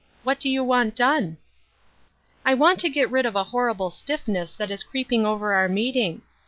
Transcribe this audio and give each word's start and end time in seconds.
What 0.23 0.39
do 0.39 0.49
you 0.49 0.63
want 0.63 0.95
done?"" 0.95 1.37
I 2.43 2.55
want 2.55 2.79
to 2.79 2.89
get 2.89 3.11
rid 3.11 3.27
of 3.27 3.35
a 3.35 3.43
horrible 3.43 3.91
stiffness 3.91 4.55
that 4.55 4.71
is 4.71 4.81
creeping 4.81 5.27
over 5.27 5.53
our 5.53 5.69
meeting. 5.69 6.23